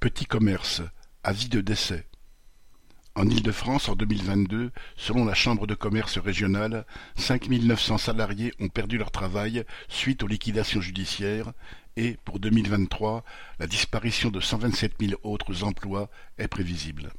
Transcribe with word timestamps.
Petit 0.00 0.24
commerce, 0.24 0.80
avis 1.22 1.50
de 1.50 1.60
décès. 1.60 2.06
En 3.14 3.28
Île-de-France, 3.28 3.90
en 3.90 3.96
2022, 3.96 4.72
selon 4.96 5.26
la 5.26 5.34
Chambre 5.34 5.66
de 5.66 5.74
commerce 5.74 6.16
régionale, 6.16 6.86
5 7.16 7.50
900 7.50 7.98
salariés 7.98 8.54
ont 8.60 8.70
perdu 8.70 8.96
leur 8.96 9.10
travail 9.10 9.62
suite 9.88 10.22
aux 10.22 10.26
liquidations 10.26 10.80
judiciaires 10.80 11.52
et, 11.98 12.16
pour 12.24 12.40
2023, 12.40 13.24
la 13.58 13.66
disparition 13.66 14.30
de 14.30 14.40
127 14.40 14.94
000 14.98 15.20
autres 15.22 15.64
emplois 15.64 16.08
est 16.38 16.48
prévisible. 16.48 17.12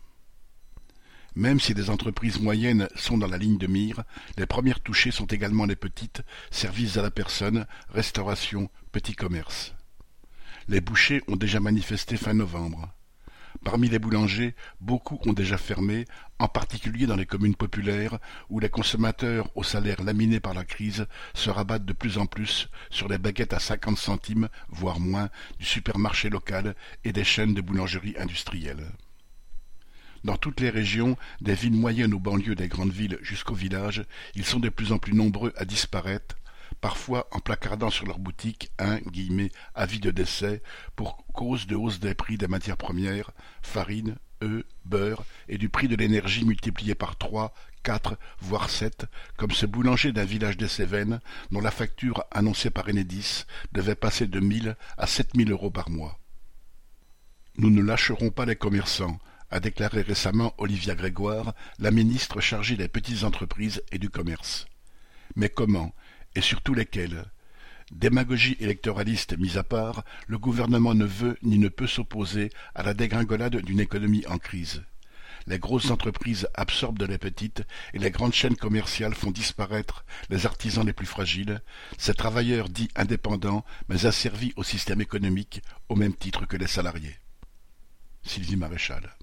Même 1.36 1.60
si 1.60 1.76
des 1.76 1.92
entreprises 1.92 2.40
moyennes 2.40 2.88
sont 2.96 3.20
dans 3.20 3.28
la 3.28 3.38
ligne 3.38 3.60
de 3.60 3.68
mire, 3.68 4.02
les 4.40 4.48
premières 4.48 4.80
touchées 4.80 5.12
sont 5.12 5.28
également 5.28 5.66
les 5.66 5.76
petites, 5.76 6.24
services 6.50 6.98
à 6.98 7.04
la 7.04 7.12
personne, 7.12 7.68
restauration, 7.90 8.72
petit 8.92 9.14
commerce. 9.14 9.76
Les 10.72 10.80
bouchers 10.80 11.22
ont 11.28 11.36
déjà 11.36 11.60
manifesté 11.60 12.16
fin 12.16 12.34
novembre. 12.34 12.94
Parmi 13.66 13.90
les 13.90 14.00
boulangers, 14.00 14.56
beaucoup 14.80 15.20
ont 15.26 15.34
déjà 15.34 15.58
fermé, 15.58 16.06
en 16.40 16.48
particulier 16.48 17.08
dans 17.08 17.18
les 17.18 17.26
communes 17.26 17.58
populaires 17.58 18.20
où 18.50 18.62
les 18.62 18.70
consommateurs 18.70 19.52
aux 19.58 19.66
salaires 19.66 20.02
laminés 20.02 20.40
par 20.40 20.54
la 20.54 20.64
crise 20.64 21.08
se 21.34 21.50
rabattent 21.50 21.84
de 21.84 21.92
plus 21.92 22.18
en 22.18 22.26
plus 22.26 22.70
sur 22.90 23.10
les 23.10 23.18
baguettes 23.18 23.52
à 23.52 23.60
cinquante 23.60 23.98
centimes, 23.98 24.48
voire 24.70 25.02
moins, 25.02 25.28
du 25.60 25.66
supermarché 25.66 26.30
local 26.30 26.74
et 27.04 27.12
des 27.12 27.26
chaînes 27.26 27.54
de 27.54 27.60
boulangerie 27.60 28.16
industrielles. 28.18 28.94
Dans 30.24 30.38
toutes 30.38 30.62
les 30.62 30.70
régions, 30.70 31.18
des 31.42 31.54
villes 31.54 31.74
moyennes 31.74 32.14
aux 32.14 32.20
banlieues 32.20 32.56
des 32.56 32.70
grandes 32.70 32.94
villes 32.94 33.18
jusqu'aux 33.22 33.56
villages, 33.56 34.06
ils 34.36 34.46
sont 34.46 34.62
de 34.62 34.70
plus 34.70 34.94
en 34.94 35.00
plus 35.00 35.14
nombreux 35.14 35.52
à 35.58 35.66
disparaître, 35.66 36.38
parfois 36.82 37.28
en 37.32 37.40
placardant 37.40 37.92
sur 37.92 38.06
leur 38.06 38.20
boutique 38.20 38.72
un 38.80 39.00
«avis 39.76 40.00
de 40.00 40.12
décès» 40.12 40.62
pour 40.96 41.26
cause 41.34 41.68
de 41.68 41.76
hausse 41.76 42.00
des 42.00 42.16
prix 42.16 42.38
des 42.38 42.48
matières 42.48 42.78
premières, 42.78 43.32
farine, 43.62 44.18
œufs, 44.44 44.66
beurre 44.86 45.24
et 45.48 45.60
du 45.60 45.70
prix 45.70 45.88
de 45.88 45.96
l'énergie 45.96 46.44
multiplié 46.44 46.96
par 46.96 47.16
trois, 47.16 47.54
quatre, 47.84 48.18
voire 48.40 48.70
sept, 48.70 49.06
comme 49.38 49.52
ce 49.52 49.66
boulanger 49.66 50.12
d'un 50.12 50.26
village 50.26 50.58
des 50.58 50.68
Cévennes 50.68 51.20
dont 51.52 51.62
la 51.62 51.72
facture 51.72 52.24
annoncée 52.32 52.72
par 52.72 52.90
Enedis 52.90 53.46
devait 53.72 53.96
passer 53.96 54.28
de 54.28 54.40
mille 54.40 54.76
à 54.98 55.08
sept 55.08 55.36
mille 55.36 55.52
euros 55.52 55.72
par 55.72 55.90
mois. 55.90 56.20
Nous 57.58 57.70
ne 57.70 57.82
lâcherons 57.82 58.32
pas 58.32 58.46
les 58.46 58.56
commerçants, 58.56 59.20
a 59.50 59.60
déclaré 59.60 60.02
récemment 60.02 60.54
Olivia 60.58 60.96
Grégoire, 60.96 61.54
la 61.78 61.92
ministre 61.92 62.40
chargée 62.40 62.78
des 62.78 62.88
petites 62.88 63.24
entreprises 63.24 63.84
et 63.92 64.00
du 64.00 64.10
commerce. 64.10 64.66
Mais 65.36 65.50
comment 65.50 65.94
et 66.36 66.42
surtout 66.42 66.74
lesquels 66.74 67.26
Démagogie 67.92 68.56
électoraliste 68.62 69.38
mise 69.38 69.58
à 69.58 69.64
part, 69.64 70.06
le 70.28 70.38
gouvernement 70.38 70.94
ne 70.94 71.06
veut 71.06 71.38
ni 71.42 71.58
ne 71.58 71.68
peut 71.68 71.88
s'opposer 71.88 72.50
à 72.74 72.84
la 72.84 72.94
dégringolade 72.94 73.58
d'une 73.58 73.82
économie 73.82 74.26
en 74.28 74.38
crise. 74.38 74.84
Les 75.46 75.60
grosses 75.60 75.92
entreprises 75.92 76.48
absorbent 76.54 77.04
les 77.04 77.18
petites 77.18 77.64
et 77.94 78.00
les 78.00 78.12
grandes 78.12 78.34
chaînes 78.34 78.56
commerciales 78.56 79.16
font 79.16 79.32
disparaître 79.32 80.06
les 80.30 80.46
artisans 80.46 80.86
les 80.86 80.94
plus 80.94 81.06
fragiles, 81.06 81.62
ces 81.98 82.14
travailleurs 82.14 82.70
dits 82.70 82.92
indépendants 82.96 83.66
mais 83.90 84.06
asservis 84.06 84.54
au 84.56 84.64
système 84.64 85.02
économique 85.02 85.62
au 85.90 85.96
même 85.96 86.16
titre 86.16 86.46
que 86.46 86.58
les 86.58 86.68
salariés. 86.68 87.18
Sylvie 88.24 88.56
Maréchal 88.56 89.18